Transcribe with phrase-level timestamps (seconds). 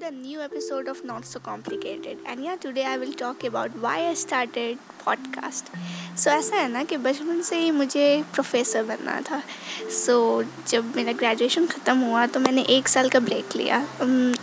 [0.00, 2.16] the new episode of Not So Complicated.
[2.26, 5.66] And yeah, today I will talk about why I started podcast.
[6.16, 8.04] so, ऐसा है ना कि बचपन से ही मुझे
[8.34, 9.40] प्रोफेसर बनना था
[9.90, 13.78] सो so, जब मेरा ग्रेजुएशन ख़त्म हुआ तो मैंने एक साल का ब्रेक लिया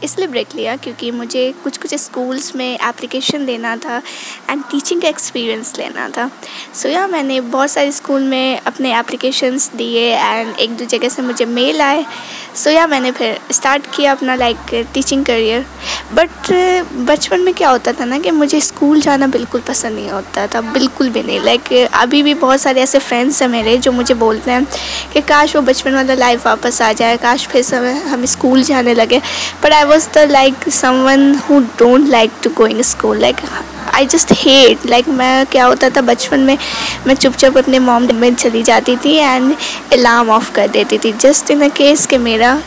[0.03, 4.01] इसलिए ब्रेक लिया क्योंकि मुझे कुछ कुछ स्कूल्स में एप्लीकेशन देना था
[4.49, 8.97] एंड टीचिंग का एक्सपीरियंस लेना था सो so, या मैंने बहुत सारे स्कूल में अपने
[8.99, 12.05] एप्लीकेशंस दिए एंड एक दो जगह से मुझे मेल आए
[12.57, 15.65] सो या मैंने फिर स्टार्ट किया अपना लाइक टीचिंग करियर
[16.13, 16.51] बट
[17.07, 20.61] बचपन में क्या होता था ना कि मुझे स्कूल जाना बिल्कुल पसंद नहीं होता था,
[20.61, 21.39] बिल्कुल भी नहीं.
[21.39, 24.65] लाइक अभी भी बहुत सारे ऐसे फ्रेंड्स हैं मेरे जो मुझे बोलते हैं
[25.13, 28.93] कि, काश वो बचपन वाला लाइफ वापस आ जाए, काश फिर समय हम स्कूल जाने
[28.93, 29.21] लगे.
[29.63, 30.69] But I was the like
[31.05, 33.35] someone who don't like to going school like
[33.97, 36.57] I just hate like मैं क्या होता था बचपन में
[37.07, 39.55] मैं चुपचाप अपने मॉम में चली जाती थी एंड
[39.93, 42.61] अलार्म ऑफ़ कर देती थी जस्ट इन अ केस कि मेरा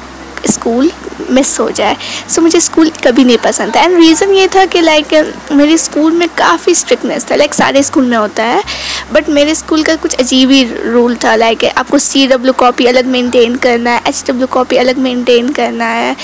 [0.50, 0.90] स्कूल
[1.30, 4.64] मिस हो जाए। सो so, मुझे स्कूल कभी नहीं पसंद था। एंड रीज़न ये था
[4.64, 8.42] कि लाइक like, मेरे स्कूल में काफ़ी स्ट्रिक्टनेस था। लाइक like, सारे स्कूल में होता
[8.42, 8.62] है।
[9.12, 13.06] बट मेरे स्कूल का कुछ अजीब ही रूल था लाइक आपको सी डब्ल्यू कॉपी अलग
[13.06, 16.14] मेंटेन करना है एच डब्ल्यू कॉपी अलग मेंटेन करना है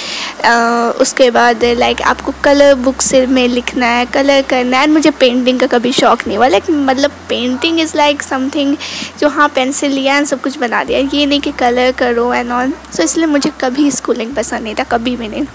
[0.45, 0.53] आ,
[1.01, 5.11] उसके बाद लाइक आपको कलर बुक से में लिखना है कलर करना है। एंड मुझे
[5.11, 8.77] पेंटिंग का कभी शौक नहीं हुआ लाइक मतलब पेंटिंग इज़ लाइक समथिंग
[9.21, 12.53] जो हाँ पेंसिल लिया एंड सब कुछ बना दिया। ये नहीं कि कलर करो एंड
[12.53, 15.47] ऑल सो इसलिए मुझे कभी स्कूलिंग पसंद नहीं था कभी भी नहीं।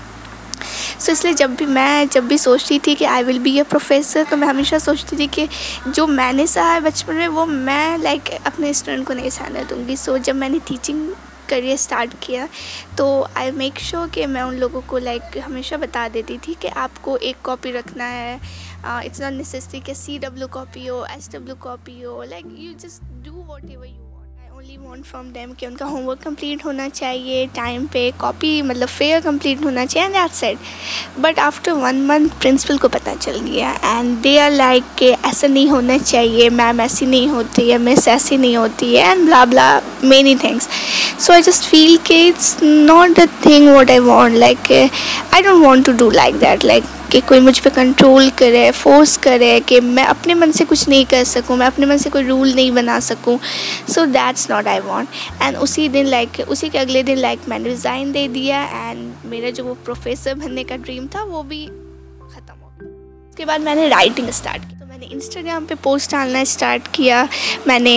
[1.02, 4.23] सो इसलिए जब भी मैं जब भी सोचती थी कि I will be a professor
[4.23, 5.47] तो मैं हमेशा सोचती थी कि
[5.88, 9.63] जो मैंने सहा है बचपन में वो मैं लाइक like, अपने स्टूडेंट को नहीं सहने
[9.66, 11.09] दूँगी। सो so, जब मैंने टीचिंग
[11.49, 12.47] करियर स्टार्ट किया
[12.97, 13.07] तो
[13.38, 16.67] आई मेक श्योर कि मैं उन लोगों को लाइक like, हमेशा बता देती थी कि
[16.67, 18.39] आपको एक कॉपी रखना है।
[19.05, 23.03] इट्स नॉट नेसेसरी कि सी डब्ल्यू कॉपी हो एस डब्ल्यू कॉपी हो like you just
[23.25, 24.10] do whatever you
[24.61, 29.21] only want from them कि उनका होमवर्क कंप्लीट होना चाहिए टाइम पे कॉपी मतलब फेयर
[29.21, 30.57] कंप्लीट होना चाहिए and that set
[31.22, 35.47] but after one month principal को पता चल गया एंड दे आर लाइक कि ऐसा
[35.47, 39.44] नहीं होना चाहिए मैम ऐसी नहीं होती है मिस ऐसी नहीं होती है and blah
[39.45, 39.69] blah
[40.03, 40.69] many things
[41.19, 45.66] so I just feel कि it's not the thing what I want like I don't
[45.66, 49.79] want to do like that like कि कोई मुझ पर कंट्रोल करे फोर्स करे कि
[49.79, 52.72] मैं अपने मन से कुछ नहीं कर सकूँ मैं अपने मन से कोई रूल नहीं
[52.72, 53.38] बना सकूँ।
[53.89, 55.09] So that's not I want
[55.41, 58.63] and उसी दिन लाइक like, उसी के अगले दिन लाइक like, मैंने रिज़ाइन दे दिया
[58.63, 63.45] एंड मेरा जो वो प्रोफेसर बनने का ड्रीम था वो भी ख़त्म हो गया। उसके
[63.45, 67.27] बाद मैंने राइटिंग स्टार्ट की। तो मैंने इंस्टाग्राम पे पोस्ट डालना स्टार्ट किया।
[67.67, 67.94] मैंने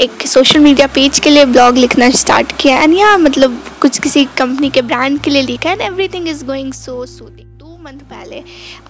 [0.00, 4.24] एक सोशल मीडिया पेज के लिए ब्लॉग लिखना स्टार्ट किया। एंड या मतलब कुछ किसी
[4.38, 7.49] कंपनी के ब्रांड के लिए लिखा and everything is going so soothing
[7.84, 8.42] month पहले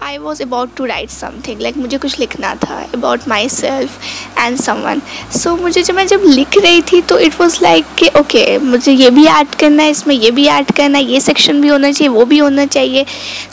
[0.03, 5.01] I was about to write something like मुझे कुछ लिखना था about myself and someone
[5.37, 8.93] so मुझे जब मैं जब लिख रही थी तो इट वॉज़ लाइक कि ओके मुझे
[8.93, 11.93] ये भी ऐड करना है, इसमें ये भी ऐड करना है, ये सेक्शन भी होना
[11.93, 13.05] चाहिए, वो भी होना चाहिए.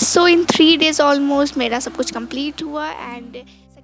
[0.03, 3.37] So in three days almost मेरा सब कुछ कंप्लीट हुआ एंड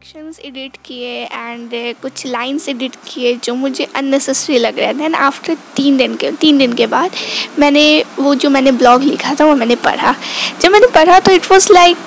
[0.03, 1.71] सेक्शंस एडिट किए एंड
[2.01, 6.31] कुछ लाइंस एडिट किए जो मुझे अननेसेसरी लग रहे थे एंड आफ्टर तीन दिन के,
[6.31, 7.11] तीन दिन के बाद
[7.59, 7.83] मैंने
[8.19, 10.15] वो जो मैंने ब्लॉग लिखा था, वो मैंने पढ़ा।
[10.61, 11.97] जब मैंने पढ़ा तो it was like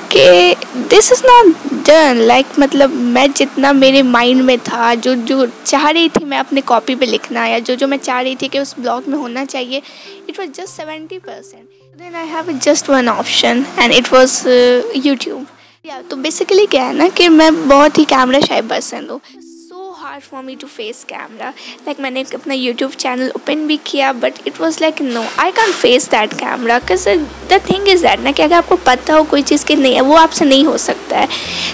[0.90, 5.88] this is not done like मतलब मैं जितना मेरे माइंड में था, जो जो चाह
[5.90, 8.58] रही थी मैं अपने कॉपी पे लिखना या जो जो मैं चाह रही थी कि
[8.58, 9.82] उस ब्लॉग में होना चाहिए
[10.28, 11.68] it was just seventy percent
[11.98, 14.42] then I have just one option and it was
[15.06, 15.46] YouTube
[15.86, 19.90] या तो बेसिकली क्या है ना कि मैं बहुत ही कैमरा शाय पर्सन हूँ। So
[19.98, 21.48] hard for me to face camera
[21.86, 25.72] like मैंने अपना यूट्यूब चैनल ओपन भी किया but it was like no I can
[25.72, 27.08] face that camera because
[27.50, 30.00] the thing is that ना कि अगर आपको पता हो कोई चीज़ की नहीं है
[30.00, 31.28] वो आपसे नहीं हो सकता है।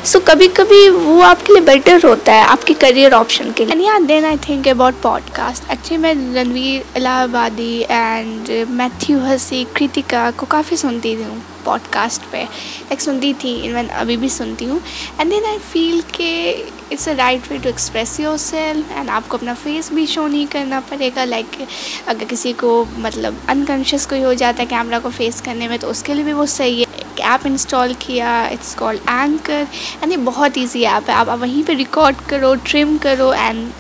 [0.05, 3.75] सो so, कभी कभी वो आपके लिए बेटर होता है आपके करियर ऑप्शन के लिए।
[3.75, 10.31] And yeah then I think about podcast actually मैं रणवीर इलाहाबादी एंड मैथ्यू हसी कृतिका
[10.31, 14.81] को काफ़ी सुनती हूँ। पॉडकास्ट पे। लाइक सुनती थी इवन अभी भी सुनती हूँ।
[15.21, 16.51] एंड देन आई फील के
[16.93, 20.81] it's a right way to express yourself and आपको अपना फेस भी शो नहीं करना
[20.81, 21.69] पड़ेगा। लाइक like,
[22.09, 25.89] अगर किसी को मतलब अनकॉन्शियस कोई हो जाता है कैमरा को फेस करने में तो
[25.89, 29.67] उसके लिए भी वो सही है। एक ऐप इंस्टॉल किया इट्स कॉल्ड एंकर
[30.03, 33.71] एंड ये बहुत ईजी ऐप है। आप वहीं पर रिकॉर्ड करो ट्रिम करो एंड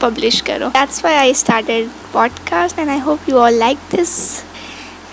[0.00, 4.20] पब्लिश करो। That's why I started podcast and I hope you all like this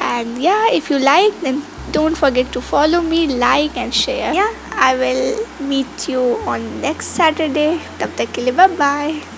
[0.08, 1.58] and yeah if you like then
[1.92, 4.34] don't forget to follow me like and share.
[4.34, 4.54] Yeah.
[4.72, 7.80] I will meet you on next saturday.
[8.00, 9.37] Tab tak ke liye bye bye